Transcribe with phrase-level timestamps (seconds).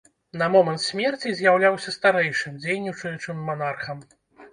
[0.41, 4.01] На момант смерці з'яўляўся старэйшым дзейнічаючым манархам.